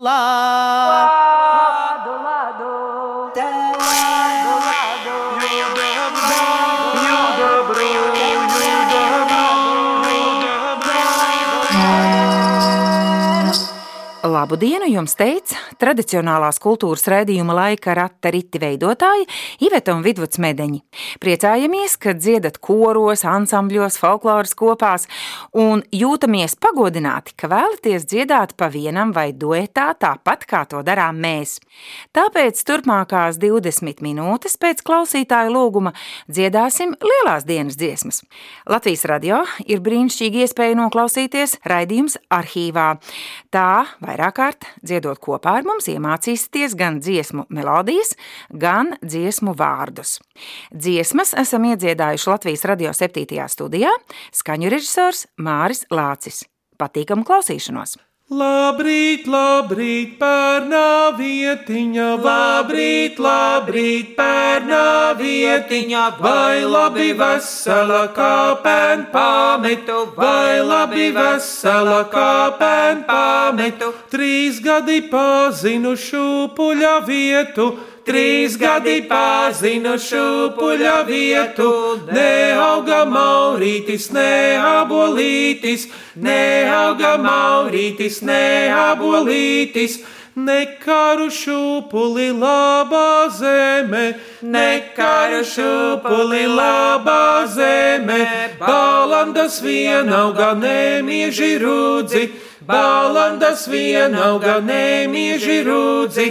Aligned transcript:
love. 0.00 0.67
Labu 14.48 14.62
dienu 14.64 14.86
jums 14.88 15.12
teica 15.12 15.58
tradicionālās 15.76 16.56
kultūras 16.64 17.02
raidījuma 17.12 17.52
laika 17.52 17.92
rata 17.92 18.30
riti 18.32 18.56
veidotāji 18.56 19.26
Iveta 19.66 19.92
un 19.92 20.00
Vidvuds 20.00 20.40
Medeņi. 20.40 20.78
Priecājamies, 21.20 21.98
ka 22.00 22.14
dziedat 22.16 22.56
koros, 22.64 23.26
ansambļos, 23.28 23.98
folkloras 24.00 24.56
kopās 24.56 25.04
un 25.52 25.82
jūtamies 25.92 26.56
pagodināti, 26.64 27.34
ka 27.36 27.50
vēlaties 27.52 28.06
dziedāt 28.08 28.54
pa 28.56 28.70
vienam 28.72 29.12
vai 29.12 29.34
duetā 29.36 29.90
tāpat, 30.00 30.48
kā 30.48 30.62
to 30.70 30.80
darām 30.80 31.20
mēs. 31.20 31.58
Tāpēc 32.16 32.64
turpmākās 32.72 33.36
20 33.44 34.00
minūtes 34.00 34.56
pēc 34.56 34.80
klausītāju 34.80 35.52
lūguma 35.58 35.92
dziedāsim 36.24 36.96
lielās 37.04 37.44
dienas 37.44 37.76
dziesmas. 37.76 38.22
Latvijas 38.64 39.04
radio 39.12 39.44
ir 39.68 39.84
brīnišķīgi 39.84 40.46
iespēja 40.46 40.80
noklausīties 40.80 41.58
raidījums 41.68 42.16
arhīvā. 42.32 42.94
Tā 43.52 43.68
vairāk 44.00 44.37
kārt 44.38 44.66
dziedot 44.86 45.20
kopā 45.22 45.58
ar 45.58 45.66
mums 45.66 45.90
iemācīsieties 45.90 46.76
gan 46.78 47.00
dziesmu 47.02 47.48
melodijas, 47.54 48.14
gan 48.50 48.94
dziesmu 49.02 49.56
vārdus. 49.58 50.18
Dziesmas 50.72 51.34
esam 51.38 51.66
iedziedājuši 51.72 52.30
Latvijas 52.32 52.66
radio 52.70 52.94
7. 52.96 53.48
studijā 53.50 53.94
skaņu 54.32 54.74
režisors 54.74 55.26
Māris 55.36 55.86
Lācis. 55.90 56.44
Patīkamu 56.78 57.26
klausīšanos! 57.26 57.98
Labrīt, 58.28 59.24
labrīt, 59.24 60.18
pērnā 60.20 61.16
vietiņa, 61.16 62.08
labrīt, 62.20 63.16
labrīt, 63.16 64.10
pērnā 64.18 65.16
vietiņa, 65.16 66.02
vai 66.20 66.60
labi 66.60 67.14
vesela 67.16 68.02
kāpēn 68.12 69.08
pametu, 69.14 70.12
vai 70.12 70.60
labi 70.60 71.08
vesela 71.16 72.02
kāpēn 72.12 73.06
pametu. 73.08 73.94
Trīs 74.12 74.60
gadi 74.60 75.00
pazinu 75.08 75.96
šūpuļa 75.96 76.98
vietu, 77.08 77.72
Trīs 78.08 78.54
gadi 78.56 79.02
pazinu 79.04 79.98
šūpuļa 80.00 80.94
vietu, 81.04 81.72
neauga 82.08 83.02
maurītis, 83.68 84.10
neabolītis, 84.12 85.88
neauga 86.16 87.18
maurītis, 87.20 88.22
neabolītis. 88.22 90.04
Nekaru 90.38 91.32
šūpuli 91.34 92.30
labā 92.30 93.28
zeme, 93.28 94.14
nekaru 94.40 95.42
šūpuli 95.42 96.46
labā 96.46 97.44
zeme, 97.50 98.20
balandas 98.60 99.60
vienauga 99.60 100.54
nemieži 100.54 101.58
rūdzi, 101.58 102.30
balandas 102.62 103.66
vienauga 103.66 104.60
nemieži 104.62 105.64
rūdzi. 105.66 106.28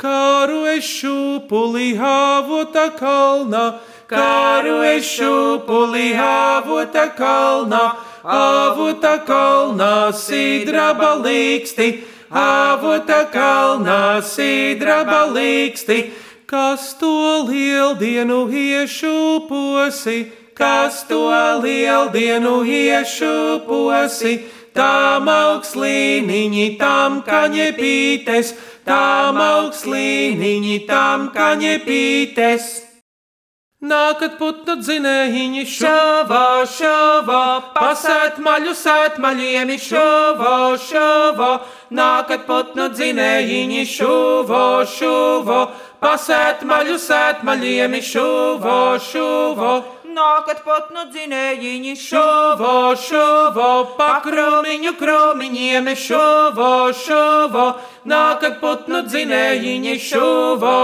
Kāru 0.00 0.64
es 0.64 0.88
šūpuli 0.88 1.98
avota 2.00 2.88
kalnā, 2.96 3.76
kāru 4.10 4.80
es 4.82 5.06
šūpuli 5.06 6.10
avota 6.18 7.06
kalnā, 7.14 7.82
avota 8.24 9.14
kalnā 9.26 10.10
sidraba 10.16 11.14
līksti, 11.22 11.88
avota 12.30 13.22
kalnā 13.30 14.18
sidraba 14.26 15.22
līksti. 15.30 16.00
Kas 16.50 16.96
to 16.98 17.46
lieldienu 17.46 18.48
iešūposi, 18.50 20.18
kas 20.58 21.04
to 21.06 21.30
lieldienu 21.62 22.56
iešūposi, 22.66 24.34
tam 24.74 25.30
augslīniņi, 25.30 26.66
tam 26.82 27.22
kaņepītes, 27.22 28.54
tam 28.82 29.38
augslīniņi, 29.46 30.78
tam 30.90 31.30
kaņepītes. 31.34 32.89
Nākat 33.80 34.34
putnu 34.36 34.74
dzinējiņi 34.76 35.62
šovā, 35.64 36.40
šovā, 36.68 37.44
pasēt 37.72 38.36
maļu 38.44 38.74
sēt 38.76 39.16
maļiem 39.24 39.70
šovā, 39.80 40.56
šovā, 40.84 41.48
nākat 41.88 42.44
putnu 42.44 42.90
dzinējiņi 42.92 43.86
šovā, 43.88 44.66
šovā, 44.84 45.62
pasēt 46.04 46.60
maļu 46.68 46.98
sēt 47.00 47.40
maļiem 47.40 47.96
šovā, 48.04 48.76
šovā. 49.00 49.72
Nākat 50.10 50.64
pat 50.64 50.88
no 50.90 51.04
dzinējiņi 51.06 51.92
Šovā, 51.94 52.96
šovā, 52.98 53.68
pakrūmiņu 53.94 54.92
krūmiņiem 54.98 55.90
šovā, 55.94 56.70
šovā, 56.98 57.66
nākat 58.10 58.58
putnu 58.60 59.04
dzinējiņi 59.06 59.94
šovā, 60.02 60.74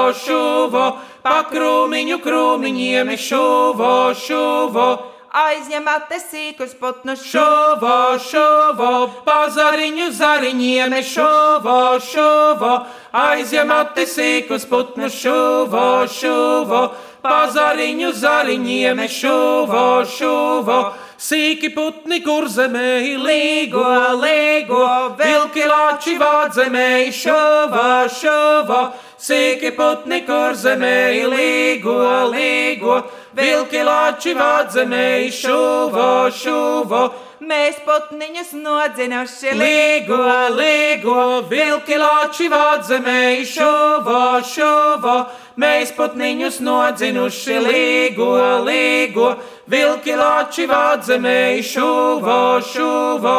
šovā, 1.26 1.42
pakrūmiņu 1.50 2.18
krūmiņiem 2.22 3.16
šovā, 3.16 4.14
šovā. 4.14 4.98
aizņemat 5.36 6.12
sīkus 6.22 6.74
putnus 6.80 7.20
Šovā, 7.20 8.16
šovā, 8.18 9.10
pazariņu 9.24 10.10
zariņiem 10.12 10.94
šovā, 11.02 11.98
šovā, 12.00 12.86
aizņemat 13.12 13.98
sīkus 14.06 14.64
putnus 14.66 15.12
šovā, 15.12 16.06
šovā, 16.08 16.94
pazariņu 17.22 18.12
zariņiem 18.12 19.02
šovā, 19.08 20.04
šovā. 20.06 20.92
Sīki 21.16 21.70
putni, 21.74 22.20
kur 22.20 22.44
zemē 22.48 23.16
līgo, 23.16 23.84
līgo, 24.20 25.16
vilki 25.16 25.64
lāči 25.64 26.16
vādzemē 26.20 27.10
šovā, 27.10 28.06
šovā. 28.12 28.80
Sīki 29.16 29.70
putni, 29.72 30.18
kur 30.26 30.52
zemē 30.52 31.24
līgo, 31.32 32.00
līgo, 32.28 32.96
vilki 33.32 33.80
lāči 33.80 34.34
vādzemē 34.36 35.30
šovā, 35.32 36.28
šovā. 36.36 37.00
Mēs 37.46 37.78
putniņus 37.84 38.50
nodzinuši 38.60 39.54
Līgo, 39.56 40.18
līgo, 40.56 41.22
vilki 41.48 41.96
lāči 42.00 42.48
vādzemē 42.52 43.44
šovā, 43.48 44.40
šovā. 44.44 45.16
Mēs 45.56 45.94
putniņus 45.96 46.60
nodzinuši 46.60 47.56
līgo, 47.68 48.32
līgo, 48.66 49.30
vilki 49.68 50.16
lāči 50.16 50.66
vādzemē 50.68 51.62
šovā, 51.64 52.42
šovā. 52.72 53.38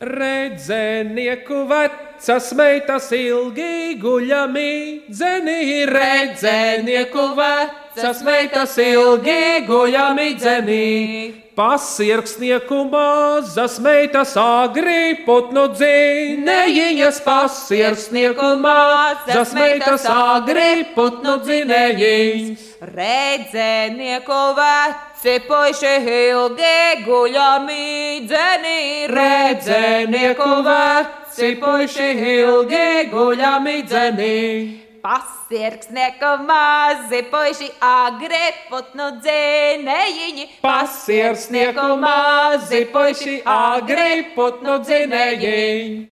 Redzenieku 0.00 1.66
vecas 1.68 2.11
meitas 2.54 3.08
ilgi 3.10 3.98
guļami, 3.98 5.10
dzeni 5.10 5.86
redzenieku 5.90 7.34
vecas 7.34 8.22
meitas 8.22 8.76
ilgi 8.78 9.66
guļami, 9.66 10.34
dzeni. 10.38 11.34
Pasirksnieku 11.56 12.84
mazas 12.88 13.80
meitas 13.82 14.36
agri 14.38 15.18
putnu 15.26 15.66
dzinējiņas, 15.74 17.18
pasirksnieku 17.26 18.52
mazas 18.62 19.52
meitas 19.58 20.06
agri 20.06 20.86
putnu 20.94 21.40
dzinējiņas. 21.42 22.68
Redzēnieku 22.92 24.38
veci 24.60 25.34
puiši 25.48 25.96
ilgi 26.06 27.02
guļami 27.02 27.90
dzeni. 28.30 28.78
Redzenieku 29.10 30.54
veci 30.70 31.21
puiši 31.60 32.08
ilgi 32.28 33.08
guļami 33.12 33.82
dzeni. 33.88 34.38
Pasirksnieku 35.02 36.32
mazi 36.46 37.22
puiši 37.32 37.68
agri 37.82 38.52
putnu 38.68 39.08
dzinējiņi. 39.24 40.46
Pasiersnieku 40.62 41.88
mazi 41.98 42.84
puiši 42.92 43.40
agri 43.48 44.30
putnu 44.36 44.78
dzinējiņi. 44.84 46.11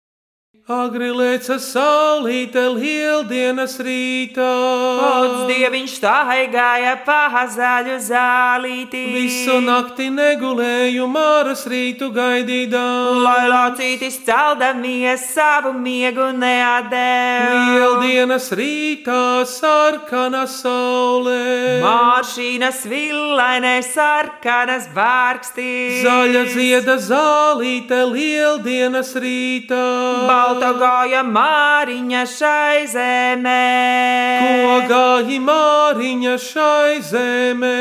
Agri 0.70 1.08
lēca 1.10 1.56
saulīte 1.58 2.60
lieldienas 2.70 3.72
rītā. 3.82 4.50
Pats 4.94 5.40
dieviņš 5.48 5.94
staigāja 5.98 6.92
pa 7.02 7.42
zaļu 7.50 7.96
zālīti. 7.98 9.00
Visu 9.10 9.56
nakti 9.58 10.06
negulēju 10.14 11.08
māras 11.10 11.64
rītu 11.66 12.12
gaidīdām. 12.14 13.24
Lai 13.24 13.48
lācītis 13.50 14.20
celdamies 14.22 15.24
savu 15.34 15.72
miegu 15.74 16.28
neatdeva. 16.30 17.58
Lieldienas 17.66 18.46
rītā 18.54 19.42
sarkana 19.42 20.44
saulē. 20.46 21.82
Māršīnas 21.82 22.84
villainē 22.86 23.74
sarkanas 23.82 24.86
vārkstis. 24.94 26.06
Zaļa 26.06 26.46
zieda 26.54 26.96
zālīte 27.02 28.04
lieldienas 28.14 29.10
rītā. 29.18 29.82
Zelta 30.52 30.72
gāja 30.76 31.22
māriņa 31.24 32.22
šai 32.28 32.84
zemē. 32.90 33.52
Ko 34.42 34.74
gāji 34.90 35.38
māriņa 35.40 36.34
šai 36.40 37.00
zemē? 37.00 37.72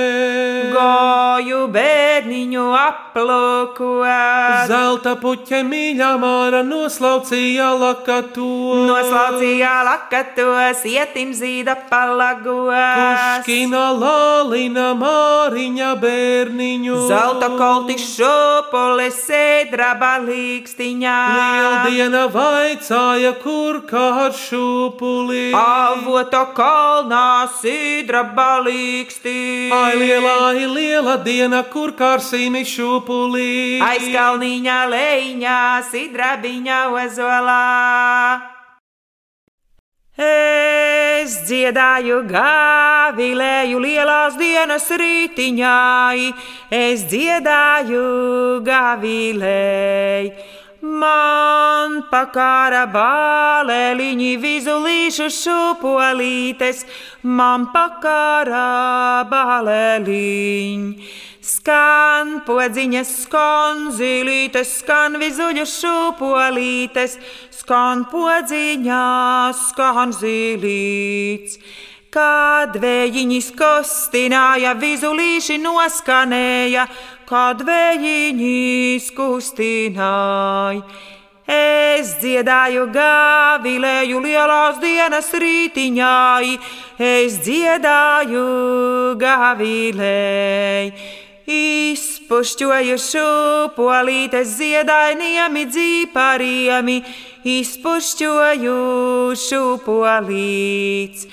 Gāju 0.71 1.65
bērniņu 1.73 2.65
aplūkot. 2.79 4.69
Zelta 4.71 5.15
puķe 5.19 5.61
mīļā 5.67 6.11
māra 6.21 6.61
noslaucīja 6.63 7.71
lakato. 7.81 8.47
Noslaucīja 8.87 9.73
lakatos, 9.87 10.85
ietim 10.87 11.33
zīda 11.35 11.75
palagos. 11.89 12.71
Puškina 12.71 13.83
lālina 13.99 14.91
māriņa 14.95 15.91
bērniņu. 16.01 17.01
Zelta 17.11 17.51
kolti 17.57 17.99
šūpuli 17.99 19.09
sēdraba 19.11 20.15
līkstiņā. 20.23 21.19
Lieldiena 21.35 22.27
vaicāja, 22.61 23.33
kur 23.41 23.81
kā 23.89 24.29
šūpuli. 24.35 25.51
Avoto 25.57 26.43
kalnā 26.57 27.47
sīdraba 27.59 28.61
līkstī. 28.67 29.71
Ai, 29.73 29.95
lielā, 29.97 30.35
ai, 30.51 30.67
liela 30.69 31.17
diena, 31.25 31.63
kur 31.63 31.95
kārsīmi 31.97 32.63
šūpuli. 32.67 33.81
Aizkalniņā 33.85 34.79
leņā, 34.93 35.59
sidrabiņā 35.89 36.81
ozolā. 37.01 37.59
Es 40.21 41.33
dziedāju 41.47 42.19
gavilēju 42.29 43.79
lielās 43.81 44.35
dienas 44.37 44.85
rītiņai, 45.01 46.33
es 46.69 47.07
dziedāju 47.09 48.05
gavilēju. 48.67 50.59
Man 50.81 51.99
pakāra 52.09 52.87
bālēliņi 52.89 54.29
vizulīšu 54.41 55.27
šūpolītes, 55.29 56.79
man 57.21 57.67
pakāra 57.69 59.21
bālēliņi. 59.29 61.05
Skan 61.41 62.33
podziņas, 62.47 63.13
skan 63.27 63.91
zīlītes, 63.93 64.73
skan 64.81 65.19
vizuļu 65.21 65.67
šūpolītes, 65.69 67.17
skan 67.61 68.07
podziņas, 68.09 69.61
skan 69.69 70.17
zīlītes. 70.17 71.61
Kad 72.11 72.73
vējiņš 72.81 73.53
kustināja, 73.55 74.73
vizulīši 74.81 75.61
noskanēja, 75.61 76.89
kad 77.31 77.63
vējiņš 77.63 79.07
kustināja. 79.15 80.83
Es 81.51 82.13
dziedāju 82.21 82.85
gavilēju 82.95 84.19
lielās 84.23 84.77
dienas 84.79 85.31
rītiņai, 85.43 86.51
es 86.99 87.39
dziedāju 87.43 88.45
gavilēju. 89.19 90.93
Izpušķoju 91.51 92.97
šūpolītes 93.01 94.53
ziedainiem 94.59 95.57
dzīpariem, 95.71 96.91
izpušķoju 97.57 98.77
šūpolītes. 99.47 101.25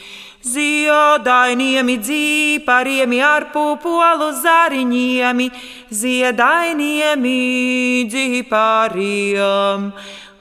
Ziedainiem 0.48 1.88
dzīpariem 2.00 3.12
ar 3.24 3.44
pupolu 3.52 4.28
zariņiem, 4.42 5.42
ziedainiem 6.00 7.26
dzīpariem. 8.12 9.92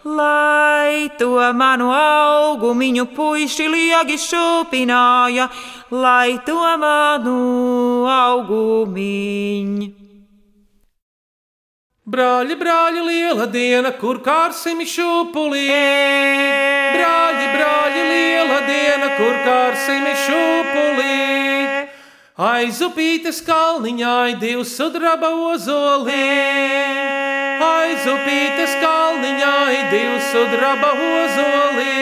Lai 0.08 1.10
to 1.20 1.36
manu 1.60 1.92
augumiņu 1.92 3.06
puiši 3.18 3.68
liegi 3.74 4.18
šūpināja, 4.30 5.50
lai 5.92 6.40
to 6.48 6.62
manu 6.80 7.38
augumiņu. 8.08 9.88
Brāļi, 12.08 12.56
brāļi, 12.56 13.02
liela 13.04 13.50
diena, 13.52 13.92
kur 13.92 14.22
kārsim 14.24 14.80
šūpulī. 14.88 15.66
Brāļi, 16.96 17.48
brāļi, 17.56 18.04
liela 18.12 18.60
diena, 18.68 19.10
kur 19.18 19.36
kārsim 19.46 20.08
šūpulī. 20.26 21.18
Aizupītes 22.38 23.40
kalniņā, 23.42 24.38
divs 24.42 24.76
sudraba 24.78 25.32
ozolī. 25.52 26.26
Aizupītes 27.66 28.76
kalniņā, 28.84 29.56
divs 29.90 30.28
sudraba 30.34 30.92
ozolī. 30.94 31.96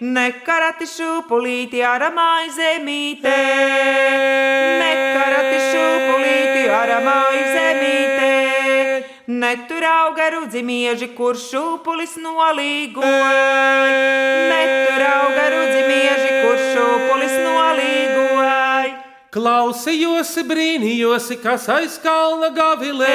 Nekarati 0.00 0.86
šūpulīti 0.86 1.82
ar 1.82 2.04
maizemītē, 2.14 3.34
nekarati 3.34 3.55
Netur 9.46 9.84
auga 9.86 10.24
rudzi 10.34 10.58
mieži, 10.66 11.06
kur 11.14 11.36
šūpulis 11.38 12.16
nolīgoja. 12.18 13.44
Netur 14.50 15.04
auga 15.06 15.44
rudzi 15.52 15.84
mieži, 15.86 16.30
kur 16.40 16.56
šūpulis 16.72 17.34
nolīgoja. 17.44 18.88
Klausījos, 19.36 20.32
brīnījos, 20.50 21.30
kas 21.44 21.68
aiz 21.76 22.00
kalna 22.02 22.50
gavilē. 22.56 23.12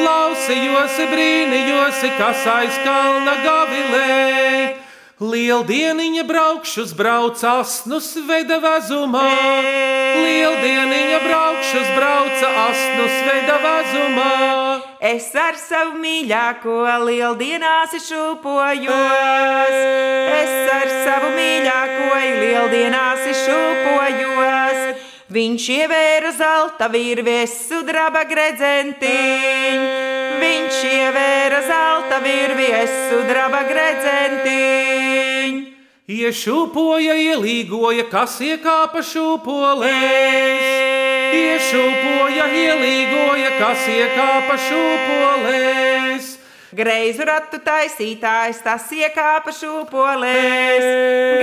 Klausījos, 0.00 0.98
brīnījos, 1.14 2.02
kas 2.18 2.42
aiz 2.56 2.82
kalna 2.82 3.38
gavilē. 3.46 4.10
Lieldieniņa 5.22 6.26
braukšus 6.28 6.98
brauc 6.98 7.46
asnus 7.46 8.10
veda 8.26 8.58
vezumā. 8.64 9.28
Lieldieniņa 10.18 11.22
braukšus 11.28 11.94
brauca 11.94 12.54
asnus 12.66 13.20
veda 13.30 13.60
vezumā. 13.68 14.65
Es 15.00 15.28
ar 15.36 15.52
savu 15.60 15.98
mīļāko 16.00 17.04
lieldienās 17.04 17.92
šūpojos. 18.00 19.74
Es 20.32 20.70
ar 20.72 20.88
savu 21.04 21.28
mīļāko 21.36 22.16
lieldienās 22.40 23.20
šūpojos. 23.42 25.04
Viņš 25.36 25.68
ievēra 25.74 26.32
zelta 26.32 26.88
virvies 26.88 27.68
sudraba 27.68 28.24
gredzentiņu. 28.24 29.84
Viņš 30.40 30.76
ievēra 30.88 31.60
zelta 31.66 32.18
virvies 32.24 32.90
sudraba 33.10 33.60
gredzentiņu. 33.68 34.96
Iešūpoja, 36.06 37.14
ielīgoja, 37.18 38.08
kas 38.08 38.40
iekāpa 38.40 39.02
šūpolēs. 39.04 40.95
Iešūpoja, 41.34 42.46
ielīgoja, 42.62 43.50
kas 43.58 43.86
iekāpa 43.90 44.58
šūpolēs. 44.66 46.32
Greizu 46.76 47.24
ratu 47.24 47.60
taisītājs, 47.64 48.60
tas 48.66 48.90
iekāpa 48.92 49.54
šūpolēs. 49.56 50.86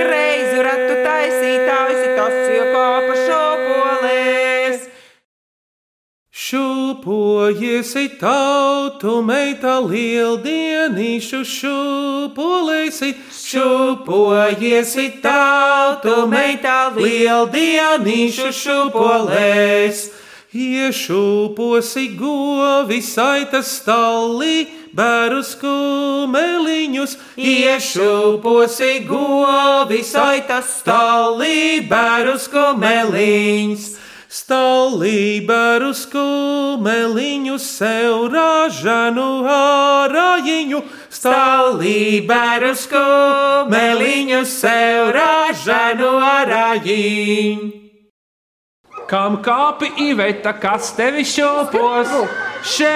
Greizu 0.04 0.62
ratu 0.68 1.00
taisītājs, 1.08 2.08
tas 2.20 2.40
iekāpa 2.54 3.20
šūpolēs. 3.24 4.43
Šūpojiesi 6.34 8.08
tautu 8.18 9.20
meita 9.22 9.76
lieldienīšu 9.78 11.44
šūpolēsi. 11.46 13.12
Šūpojiesi 13.38 15.04
tautu 15.22 16.24
meita 16.26 16.90
lieldienīšu 16.98 18.50
šūpolēs. 18.50 20.02
Iešūposi 20.58 22.08
govi 22.18 22.98
saitas 22.98 23.70
stalī, 23.78 24.66
bērus 24.90 25.54
kumeliņus. 25.62 27.14
Iešūposi 27.38 28.94
govi 29.06 30.02
saitas 30.02 30.80
stālī, 30.82 31.78
bērus 31.86 32.50
kumeliņus. 32.50 33.92
Stālīberus 34.34 36.00
kumeliņu 36.10 37.54
sev 37.62 38.24
ražanu 38.32 39.26
ārājiņu. 39.46 40.80
Stālīberus 41.14 42.88
kumeliņu 42.90 44.40
sev 44.50 45.12
ražanu 45.14 46.10
arājiņu. 46.32 47.70
Kam 49.06 49.38
kāpi 49.44 49.92
īveta, 50.08 50.56
kas 50.58 50.90
tevi 50.98 51.22
šopos? 51.28 52.10
Šeit 52.10 52.53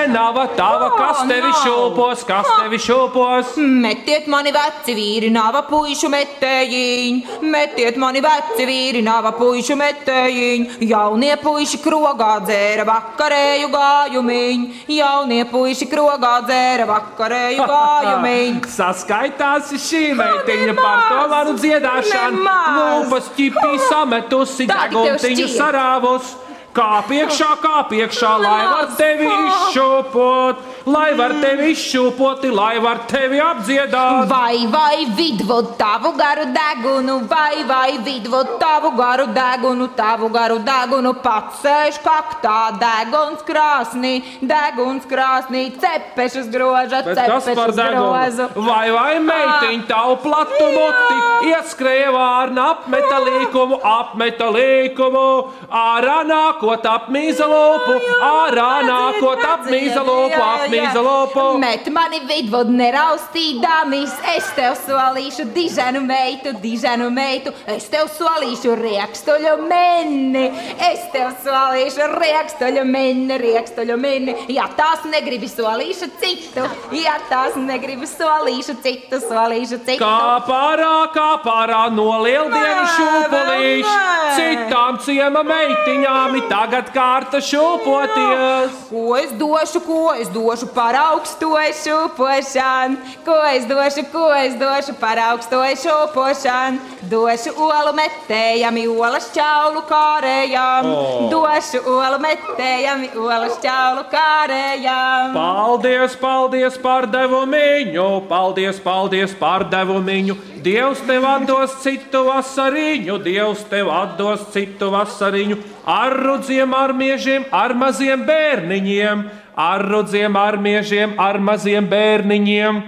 nav 0.08 0.38
tava, 0.56 0.88
kas 0.96 1.20
tevi 1.28 1.50
šūpos, 1.62 2.24
kas 2.26 2.46
tevi 2.62 2.78
šūpos. 2.80 3.56
Metiet 3.58 4.26
mani 4.30 4.52
veci 4.54 4.94
vīri, 4.96 5.28
nava 5.32 5.62
puišu 5.68 6.08
metējiņ, 6.12 7.20
metiet 7.42 7.98
mani 8.00 8.22
veci 8.24 8.66
vīri, 8.68 9.02
nava 9.04 9.34
puišu 9.36 9.76
metējiņ. 9.76 10.66
Jaunie 10.88 11.34
puiši 11.42 11.82
krogā 11.84 12.30
dzēra 12.46 12.86
vakarēju 12.88 13.68
gājumiņ, 13.74 14.66
jaunie 14.96 15.44
puiši 15.52 15.90
krogā 15.92 16.34
dzēra 16.48 16.88
vakarēju 16.88 17.68
gājumiņ. 17.68 18.60
Saskaitās 18.78 19.72
šī 19.84 20.04
meitiņa 20.18 20.76
par 20.80 21.06
to 21.12 21.22
manu 21.34 21.56
dziedāšanu. 21.60 22.44
Lūpas 22.78 23.32
ķipī 23.36 23.78
sametusi, 23.88 24.68
deguntiņu 24.72 25.48
šķiet. 25.48 26.46
Sarāvus. 26.78 27.04
Kā 27.04 27.08
piekšā, 27.08 27.50
kā 27.62 27.76
piekšā, 27.90 28.32
lai 28.42 28.64
var 28.70 28.90
tevi 28.98 29.28
izšūpot, 29.28 30.62
lai 30.86 31.12
var 31.18 31.34
tevi 31.42 31.72
izšūpot, 31.74 32.44
lai 32.54 32.78
var 32.80 33.00
tevi 33.10 33.40
apdziedāt. 33.42 34.28
Vai, 34.30 34.66
vai, 34.70 35.06
vidvod 35.18 35.76
tavu 35.78 36.12
garu 36.18 36.46
degunu, 36.54 37.20
vai, 37.28 37.64
vai, 37.66 37.98
vidvod 38.04 38.58
tavu 38.60 38.92
garu 38.96 39.26
degunu, 39.34 39.88
tavu 39.96 40.28
garu 40.28 40.58
degunu, 40.64 41.14
pats 41.22 41.62
sēž 41.64 42.00
kaktā, 42.04 42.58
deguns 42.78 43.42
krāsnī, 43.46 44.22
deguns 44.40 45.06
krāsnī, 45.08 45.68
cepešas 45.82 46.48
groža, 46.52 47.02
cepešas 47.06 47.74
grozu. 47.76 48.48
Vai, 48.68 48.90
vai 48.94 49.18
meitiņa 49.24 49.88
tavu 49.88 50.18
platu 50.22 50.70
muti 50.74 51.50
ieskrēja 51.52 52.12
vārna 52.14 52.70
apmeta 52.74 53.20
līkumu, 53.24 53.80
apmeta 53.82 54.50
līkumu, 54.54 55.26
ārā 55.68 56.20
nākot 56.68 56.86
apmīza 56.88 57.46
lopu, 57.48 57.96
ārā 58.20 58.82
nākot 58.84 59.40
apmīza 59.44 60.02
lopu, 60.04 60.36
apmīza 60.36 61.02
lopu. 61.02 61.44
Met 61.60 61.88
mani 61.92 62.20
vidvod 62.28 62.68
neraustīdāmies, 62.68 64.12
es 64.36 64.48
tev 64.56 64.76
solīšu 64.84 65.48
diženu 65.54 66.02
meitu, 66.04 66.52
diženu 66.60 67.08
meitu, 67.10 67.52
es 67.66 67.88
tev 67.88 68.08
solīšu 68.12 68.74
riekstuļu 68.78 69.54
meni, 69.64 70.48
es 70.90 71.06
tev 71.12 71.32
solīšu 71.44 72.10
riekstuļu 72.18 72.84
meni, 72.84 73.38
riekstuļu 73.40 73.96
meni, 73.96 74.36
ja 74.52 74.68
tās 74.76 75.06
negribi 75.08 75.48
solīšu 75.48 76.10
citu, 76.20 76.66
ja 76.92 77.16
tās 77.30 77.56
negribi 77.56 78.06
solīšu 78.08 78.78
citu, 78.84 79.22
solīšu 79.24 79.80
citu. 79.86 80.02
Kā 80.04 80.38
pārā, 80.48 81.08
kā 81.14 81.30
pārā 81.44 81.86
no 81.94 82.10
lieldienu 82.24 82.58
Nē, 82.58 82.92
šūpulīšu, 82.98 83.96
citām 84.36 85.00
ciema 85.04 85.44
meitiņām 85.46 86.36
ir 86.38 86.48
tagad 86.58 86.90
kārta 86.94 87.38
šūpoties. 87.44 88.78
Ko 88.90 89.14
es 89.18 89.32
došu, 89.38 89.82
ko 89.84 90.00
es 90.18 90.30
došu 90.34 90.68
par 90.74 90.96
augstošu 90.98 91.98
pošanu? 92.16 92.98
Ko 93.26 93.36
es 93.52 93.66
došu, 93.68 94.04
ko 94.12 94.26
es 94.34 94.56
došu 94.58 94.96
par 94.98 95.20
augstošu 95.30 95.96
pošanu? 96.14 96.82
Došu 97.08 97.54
olu 97.54 97.94
metējami, 97.96 98.84
olas 98.90 99.30
čaulu 99.34 99.84
kārējām. 99.88 100.90
O. 100.90 101.28
Došu 101.32 101.84
olu 101.86 102.18
metējami, 102.24 103.12
olas 103.14 103.60
čaulu 103.62 104.04
kārējām. 104.10 105.36
Paldies, 105.36 106.18
paldies 106.18 106.78
par 106.82 107.06
devumiņu, 107.12 108.08
paldies, 108.28 108.82
paldies 108.82 109.36
par 109.38 109.68
devumiņu. 109.70 110.36
Dievs 110.62 111.00
tev 111.06 111.24
atdos 111.28 111.74
citu 111.82 112.24
vasariņu, 112.26 113.18
Dievs 113.24 113.64
tev 113.70 113.90
atdos 113.94 114.46
citu 114.54 114.90
vasariņu. 114.92 115.58
Ar 115.88 116.16
rudziem, 116.18 116.74
ar 116.74 116.92
miežiem, 116.96 117.46
ar 117.54 117.74
maziem 117.78 118.24
bērniņiem, 118.28 119.24
ar 119.56 119.84
rudziem, 119.90 120.36
ar 120.36 120.58
miežiem, 120.60 121.14
ar 121.18 121.38
maziem 121.38 121.86
bērniņiem. 121.90 122.82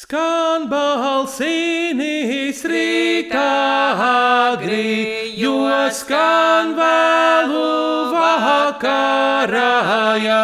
Skan 0.00 0.70
balsīnis 0.70 2.62
rītā 2.64 3.50
agri, 4.06 5.36
jo 5.36 5.68
skan 5.92 6.72
vēlu 6.78 7.68
vakarā. 8.14 9.76
ja. 10.24 10.42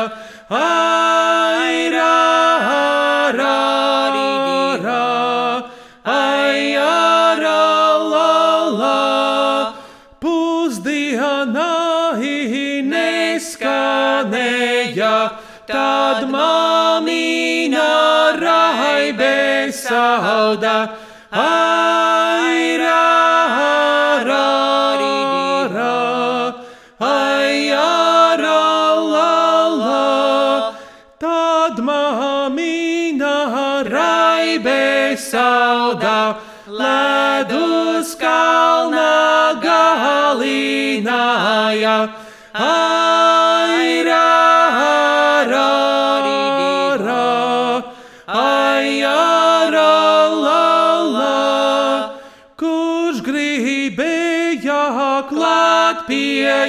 Sauda. 20.36 20.76
Ai, 21.30 22.76
ra, 22.82 23.04
ra, 24.28 24.48
ra, 25.76 25.96
ai, 27.00 27.70
ra, 28.44 28.62
la, 29.14 29.34
la. 29.82 30.06
Tad 31.24 31.76
mamīna 31.88 33.34
raibē 33.94 35.16
sauda, 35.30 36.20
ledus 36.68 38.10
kalna 38.20 39.12
galināja. 39.66 41.16
Ai, 42.54 43.05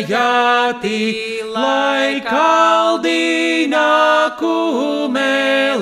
jātī, 0.09 1.41
lai 1.53 2.21
kaldīna 2.25 3.83
kumelīnu. 4.39 5.77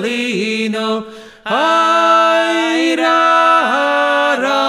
Ai, 1.46 2.96
ra, 2.96 3.22
ra, 4.42 4.62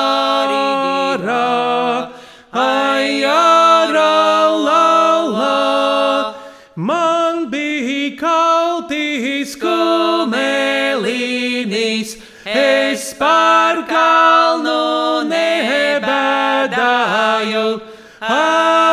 ra, 1.24 2.12
ai, 2.53 3.22
ra, 3.24 4.48
la, 4.67 5.22
la. 5.38 6.34
Man 6.75 7.50
bija 7.50 8.17
kaltīs 8.22 9.55
kumelīnis, 9.57 10.57
es 12.46 13.13
par 13.17 13.86
kalnu 13.89 15.24
nebēdāju. 15.34 16.05
Ai, 18.22 18.87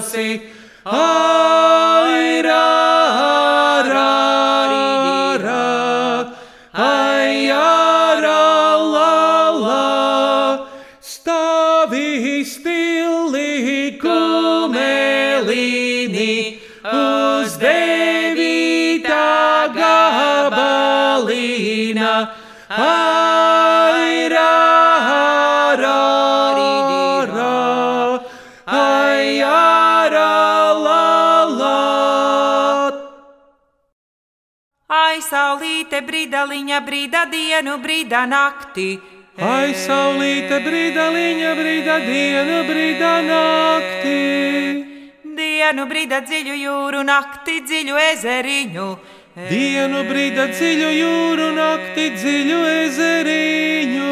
gabalosi. 0.00 0.42
Ai, 0.84 2.42
ra, 2.42 3.82
ra, 3.82 5.36
ra, 5.36 6.32
ai, 6.72 7.48
ra, 7.50 8.76
la, 8.76 9.50
la. 9.50 10.66
Stāvi 11.00 12.44
stili 12.44 13.98
kumelīni 14.00 15.04
uz 16.84 17.58
devītā 17.60 19.28
gabalīna. 19.76 21.30
Ai, 22.70 23.19
saulīte, 36.00 36.06
brīdaliņa, 36.06 36.80
brīda 36.86 37.24
dienu, 37.30 37.78
brīda 37.78 38.26
nakti. 38.26 38.98
Ai, 39.38 39.74
saulīte, 39.74 40.60
brīdaliņa, 40.64 41.54
brīda 41.54 41.98
dienu, 42.06 42.64
brīda 42.68 43.22
nakti. 43.22 44.86
Dienu 45.36 45.86
brīda 45.86 46.20
dziļu 46.24 46.54
jūru, 46.56 47.02
nakti 47.04 47.60
dziļu 47.64 47.96
ezeriņu. 48.12 48.98
Dienu 49.48 50.04
brīda 50.08 50.48
dziļu 50.50 50.90
jūru, 50.98 51.52
nakti 51.54 52.10
dziļu 52.16 52.60
ezeriņu. 52.84 54.10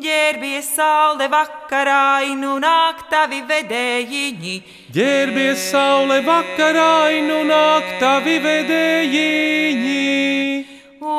Ģērbies 0.00 0.74
saule 0.76 1.28
vakarainu, 1.28 2.58
nāk 2.58 3.10
tavi 3.10 3.42
vedējiņi. 3.44 4.62
Ģērbies 4.94 5.70
saule 5.70 6.22
vakarainu, 6.24 7.44
nāk 7.44 7.98
tavi 8.00 8.38
vedējiņi. 8.40 10.39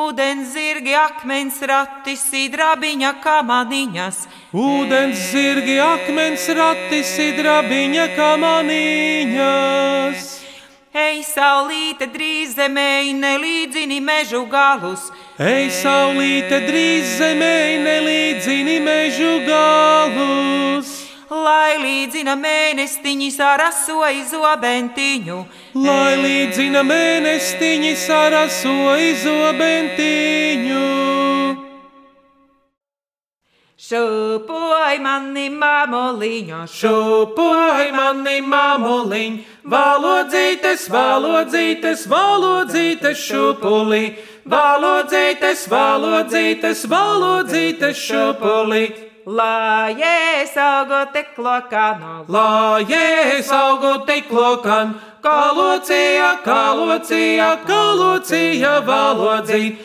Ūdens 0.02 0.50
zirgi, 0.54 0.94
akmens 0.96 1.60
rati, 1.68 2.14
sidrabiņa 2.18 3.12
kamaniņas. 3.22 4.16
Ūdens 4.50 5.18
zirgi, 5.30 5.76
akmens 5.82 6.48
rati, 6.58 7.00
sidrabiņa 7.06 8.06
kamaniņas. 8.16 9.62
Ej, 10.92 11.22
saulīte, 11.24 12.06
drīz 12.12 12.52
zemē, 12.58 13.12
nelīdzini 13.16 14.00
mežu 14.04 14.44
galus. 14.50 15.06
Ej, 15.40 15.70
saulīte, 15.78 16.58
drīz 16.66 17.16
zemē, 17.20 17.78
nelīdzini 17.86 18.78
mežu 18.84 19.40
galus. 19.46 20.71
Līdzina 22.22 22.38
mēnestiņi 22.38 23.28
sarasoja 23.34 24.22
zobentiņu, 24.30 25.38
Lai 25.74 26.14
līdzina 26.22 26.84
mēnestiņi 26.86 27.96
sarasoja 27.98 29.16
zobentiņu. 29.24 30.84
šūpoj 33.74 35.02
mani 35.02 35.48
mamoliņo, 35.50 36.62
Šūpoj 36.70 37.90
mani 37.90 38.38
mamoliņ, 38.40 39.42
valodzītes, 39.66 40.86
valodzītes, 40.94 42.06
valodzītes 42.06 43.18
šūpulī, 43.18 44.04
valodzītes, 44.46 45.66
valodzītes, 45.66 46.86
valodzītes 46.86 47.96
šūpulī. 47.98 49.11
Lai 49.26 49.94
es 50.00 50.56
augu 50.56 51.12
tik 51.12 51.36
lokāno. 51.36 52.24
Lai 52.28 52.84
es 52.88 53.50
augu 53.50 54.06
tik 54.06 54.30
lokan, 54.30 54.94
kā 55.22 55.52
locija, 55.54 56.38
kā 56.44 56.74
locija, 56.74 57.58
kā 57.66 57.82
locija 58.00 58.80
valodzīt, 58.86 59.78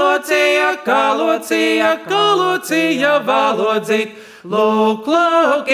locija, 0.00 1.96
kā 2.06 2.24
locija 2.40 3.18
valodzīt. 3.26 4.16
Lūk, 4.40 5.04
lūk, 5.04 5.66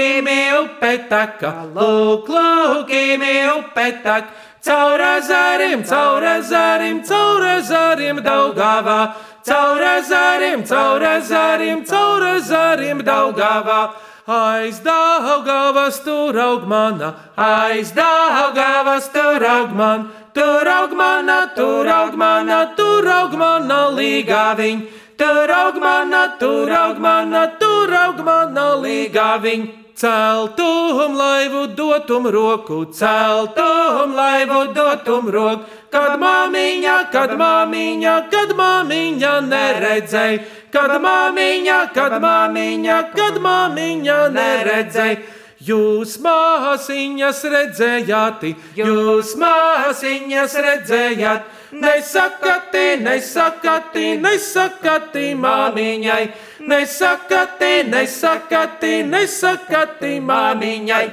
lūkimi 2.27 3.37
upetaka, 3.55 4.27
caur 4.67 4.99
zarim, 5.23 5.85
caur 5.87 6.25
zarim, 6.43 6.99
caur 7.07 7.45
zarim 7.63 8.19
daugavā, 8.27 9.15
caur 9.47 9.83
zarim, 10.03 10.65
caur 10.67 11.05
zarim, 11.23 11.85
caur 11.87 12.23
zarim 12.41 13.01
daugavā. 13.03 13.95
Aiz 14.27 14.81
daugavas 14.83 16.03
tur 16.03 16.35
aug 16.35 16.67
mana, 16.67 17.15
aiz 17.39 17.93
daugavas 17.95 19.07
tur 19.13 19.45
aug 19.47 19.71
man, 19.71 20.11
tur 20.35 20.67
aug 20.67 20.93
mana, 20.99 21.39
tur 21.55 21.87
aug 21.87 22.17
mana, 22.19 22.75
tur 22.77 23.07
aug 23.07 23.39
mana 23.39 23.81
līgaviņ, 23.95 24.83
tur 25.17 25.55
aug 25.63 25.79
mana, 25.79 26.27
tur 26.41 26.75
aug 26.83 26.99
mana, 26.99 27.47
tur 27.61 27.95
aug 28.03 28.19
mana 28.27 28.67
līgaviņ. 28.83 29.86
Celtum 29.97 31.17
laivu 31.17 31.75
dotum 31.75 32.27
roku, 32.27 32.85
celtum 32.93 34.13
laivu 34.13 34.75
dotum 34.75 35.31
roku, 35.33 35.65
kad 35.89 36.19
māmiņa, 36.21 36.97
kad 37.09 37.33
māmiņa, 37.41 38.17
kad 38.29 38.53
māmiņa 38.59 39.31
neredzēja, 39.49 40.43
kad 40.75 40.93
māmiņa, 41.01 41.79
kad 41.97 42.19
māmiņa, 42.21 42.99
kad 43.17 43.41
māmiņa 43.41 44.19
neredzēja. 44.37 45.17
Jūs 45.65 46.19
māsiņas 46.21 47.39
redzējāt, 47.55 48.45
jūs 48.77 49.31
māsiņas 49.41 50.59
redzējāt, 50.67 51.49
nesakati, 51.73 52.85
nesakati, 53.01 54.05
nesakati 54.21 55.31
māmiņai, 55.41 56.21
nesakati, 56.69 57.85
nesakati, 57.91 59.03
nesakati 59.07 60.19
māmiņai. 60.21 61.07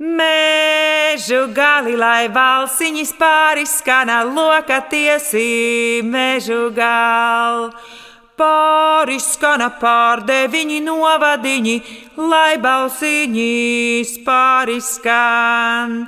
Mežu 0.00 1.42
gali, 1.52 1.92
lai 2.00 2.30
valsiņas 2.32 3.10
pāriskana 3.20 4.22
loka 4.24 4.78
tiesī, 4.88 6.00
mežu 6.00 6.70
gal. 6.72 7.68
Pāriskana 8.40 9.68
pārdeviņi 9.76 10.78
novadiņi, 10.86 11.74
lai 12.16 12.56
balsiņas 12.64 14.14
pāriskan. 14.24 15.98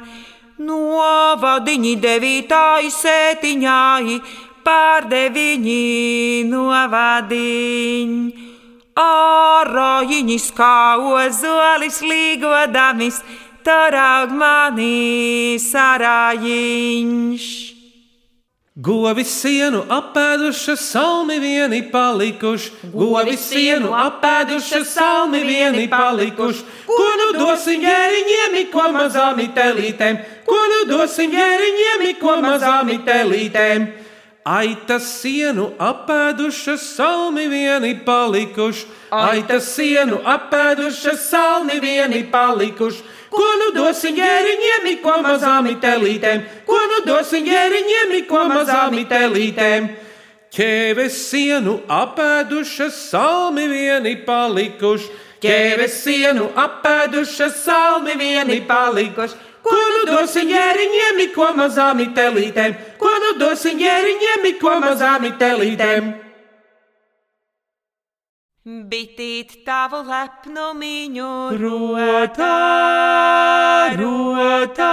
Novadiņi 0.62 1.92
devītāji 2.00 2.94
sētiņāji, 2.96 4.16
pārdeviņi 4.66 5.78
novadiņi. 6.50 8.50
Ārājiņas 9.02 10.50
kā 10.52 11.00
ozolis 11.00 12.02
līgodamis, 12.04 13.22
tur 13.64 13.96
aug 13.96 14.34
mani 14.36 15.56
sarājiņš. 15.62 17.46
Govis 18.72 19.28
sienu 19.42 19.82
apēdušas, 19.92 20.80
salmi 20.94 21.36
vieni 21.40 21.82
palikuši, 21.92 22.70
govis 22.94 23.42
sienu 23.50 23.90
apēdušas, 23.92 24.86
salmi 24.94 25.42
vieni 25.44 25.84
palikuši. 25.92 26.64
Ko 26.88 27.08
nu 27.20 27.26
dosim 27.36 27.84
ģēriņiem, 27.84 28.56
ko 28.72 28.86
mazām 28.96 29.42
telītēm, 29.56 30.22
ko 30.48 30.60
nu 30.72 30.80
dosim 30.88 31.36
ģēriņiem, 31.36 32.06
ko 32.20 32.38
mazām 32.40 32.94
telītēm. 33.04 34.01
Aitas 34.42 35.04
sienu 35.20 35.68
apēdušas, 35.78 36.82
salmi 36.96 37.44
vieni 37.46 37.92
palikuši, 38.02 38.88
aitas 39.14 39.68
sienu 39.76 40.18
apēdušas, 40.26 41.28
salmi 41.30 41.78
vieni 41.78 42.24
palikuši. 42.26 43.04
Ko 43.30 43.46
nu 43.60 43.68
dosim 43.76 44.16
ģēriņiem, 44.18 44.88
ko 45.04 45.14
mazām 45.22 45.68
telītēm, 45.80 46.42
ko 46.66 46.80
nu 46.90 46.98
dosim 47.06 47.46
ģēriņiem, 47.46 48.16
ko 48.26 48.42
mazām 48.50 48.98
telītēm. 49.08 49.86
Ķēves 50.52 51.14
sienu 51.30 51.78
apēdušas, 51.88 52.98
salmi 53.12 53.68
vieni 53.70 54.18
palikuši, 54.26 55.08
ķēves 55.40 56.02
sienu 56.02 56.50
apēdušas, 56.58 57.62
salmi 57.62 58.18
vieni 58.18 58.58
palikuši. 58.66 59.51
Ko 59.62 59.78
nu 59.94 60.02
dosim 60.10 60.50
ģēriņiem, 60.50 61.22
ko 61.36 61.52
mazām 61.58 62.02
telītēm, 62.16 62.74
ko 62.98 63.12
nu 63.22 63.36
dosim 63.38 63.78
ģēriņiem, 63.78 64.50
ko 64.60 64.74
mazām 64.82 65.30
telītēm. 65.38 66.12
Bitīt 68.62 69.64
tavu 69.66 70.04
lepnumiņu, 70.06 71.30
Rotā, 71.58 72.50
rotā, 73.98 74.92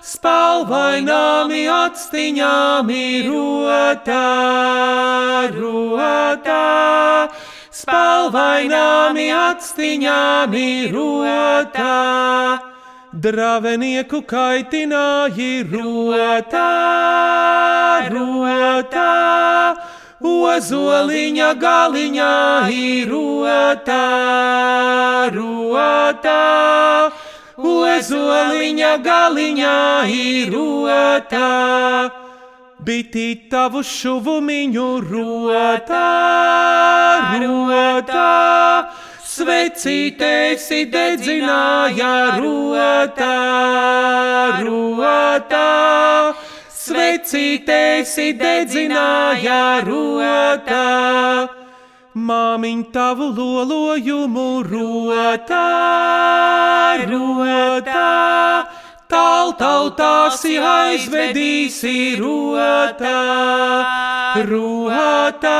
spalvaināmi 0.00 1.66
atstiņāmi, 1.68 3.04
rotā, 3.28 4.24
rotā, 5.52 6.64
spalvaināmi 7.82 9.28
atstiņāmi, 9.36 10.68
rotā. 10.96 12.71
Dravenieku 13.12 14.22
kaitināji, 14.24 15.68
rotā, 15.68 16.68
rotā. 18.08 19.10
Ozoliņa 20.24 21.50
galiņā 21.60 22.32
ir 22.72 23.12
rotā, 23.12 24.00
rotā. 25.36 26.40
Ozoliņa 27.60 28.94
galiņā 29.04 29.76
ir 30.08 30.56
rotā. 30.56 31.52
Bitīt 32.80 33.50
tavu 33.52 33.84
šuvumiņu 33.84 34.90
rotā, 35.12 36.08
rotā. 37.44 38.28
Svecītēsi 39.32 40.78
dedzināja 40.92 42.36
rotā, 42.36 43.36
rotā. 44.60 45.68
Svecītēsi 46.82 48.26
dedzināja 48.36 49.62
rotā. 49.86 50.82
Māmiņ 52.12 52.84
tavu 52.92 53.30
lolojumu 53.38 54.46
rotā, 54.68 55.64
rotā. 57.08 58.12
Tal 59.08 59.56
tautāsi 59.56 60.60
aizvedīsi 60.60 61.96
rotā, 62.20 63.16
rotā. 64.52 65.58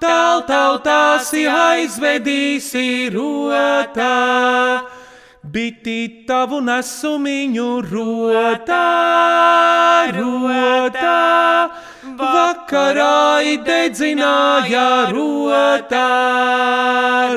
Tal 0.00 0.42
tautā 0.44 1.06
veltāsi 1.16 1.46
aizvedīsi 1.48 3.10
rotā. 3.14 4.84
Biti 5.42 6.24
tavu 6.26 6.60
nesumiņu 6.60 7.68
rotā, 7.86 8.82
rotā, 10.16 11.70
vakarā 12.18 13.56
dedzināja 13.64 14.88
rotā, 15.14 16.08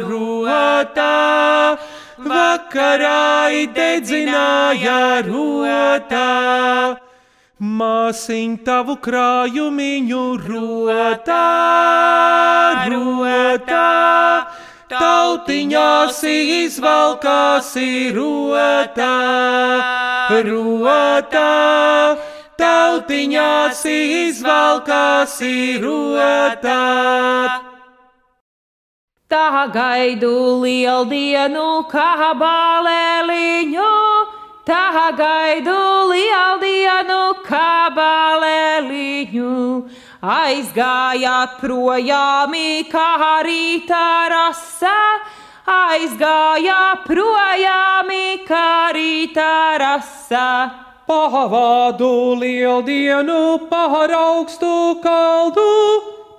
rotā, 0.10 1.78
vakarā 2.17 3.67
dedzināja 3.76 5.22
rotā. 5.30 7.09
Māsiņ 7.60 8.52
tavu 8.63 8.93
krājumiņu 9.04 10.22
rotā, 10.39 11.39
rotā, 12.88 13.88
tautiņās 14.88 16.22
izvalkāsi 16.32 18.15
rotā, 18.15 19.12
rotā, 20.48 21.52
tautiņās 22.63 23.84
izvalkāsi 23.91 25.56
rotā. 25.84 26.80
Tā 29.28 29.67
gaidu 29.76 30.63
lieldienu, 30.63 31.67
kā 31.91 32.32
balēliņu, 32.39 34.09
tā 34.69 35.10
gaidu 35.17 35.77
lieldienu, 36.12 37.21
kā 37.47 37.89
balēliņu. 37.95 39.53
Aizgāja 40.21 41.38
projām, 41.58 42.53
kā 42.91 43.10
rīta 43.47 44.03
rasa, 44.34 44.93
aizgāja 45.65 47.01
projām, 47.08 48.13
kā 48.45 48.93
rīta 48.93 49.79
rasa. 49.82 50.45
Pavādu 51.10 52.38
lieldienu 52.38 53.65
par 53.71 54.12
augstu 54.13 55.01
kaldu, 55.01 55.69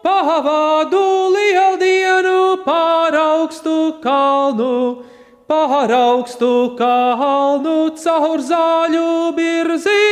pavādu 0.04 1.02
lieldienu 1.34 2.62
par 2.62 3.16
augstu 3.18 3.98
kalnu, 4.04 5.02
par 5.50 5.90
augstu 5.90 6.76
kalnu 6.78 7.90
caur 7.98 8.38
zāļu 8.38 9.06
birzi, 9.34 10.02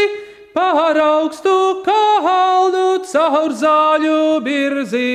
par 0.54 0.98
augstu 0.98 1.52
kalnu 1.86 2.86
caur 3.06 3.54
zāļu 3.60 4.40
birzi. 4.42 5.12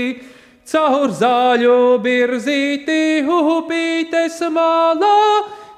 Caur 0.64 1.12
zāļu 1.12 2.00
birzīti 2.06 3.02
upītes 3.28 4.40
malā, 4.56 5.20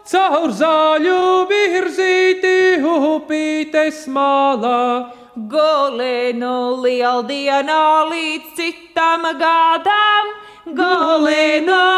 caur 0.05 0.53
zāļu 0.53 1.17
virzīti 1.49 2.55
upītes 2.85 4.05
malā. 4.05 5.09
Golēnu 5.55 6.55
lieldienā 6.85 7.83
līdz 8.13 8.53
citam 8.61 9.25
gadam, 9.41 10.29
golēnu 10.77 11.94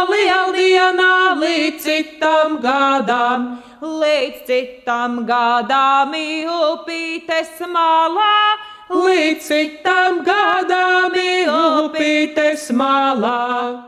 lieldienā 0.87 1.39
līdz 1.39 1.83
citam 1.83 2.59
gadam, 2.61 3.61
līdz 3.81 4.45
citam 4.47 5.25
gadam 5.25 6.13
upītes 6.13 7.59
malā, 7.67 8.57
Līdz 8.87 9.43
citam 9.43 10.21
gadam 10.23 11.11
upītes 11.11 12.71
malā. 12.71 13.83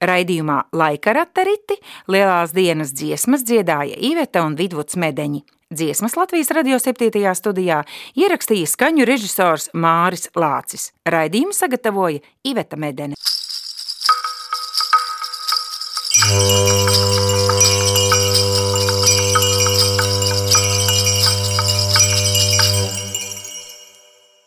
Raidījumā 0.00 0.70
Laika 0.72 1.12
ratariti 1.12 1.76
lielās 2.08 2.54
dienas 2.54 2.94
dziesmas 2.94 3.44
dziedāja 3.44 3.98
Iveta 3.98 4.46
un 4.46 4.56
Vidvuds 4.56 4.96
Medeņi. 4.96 5.42
Dziesmas 5.68 6.16
Latvijas 6.16 6.48
radio 6.56 6.78
7. 6.80 7.34
studijā 7.36 7.82
ierakstīja 8.16 8.66
skaņu 8.66 9.04
režisors 9.04 9.68
Māris 9.74 10.30
Lācis. 10.32 10.94
Raidījumu 11.04 11.52
sagatavoja 11.52 12.24
Iveta 12.48 12.80
Medene. 12.80 13.18
Oh. 16.30 16.57